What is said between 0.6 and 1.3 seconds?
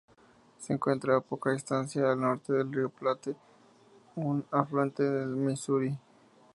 encuentra a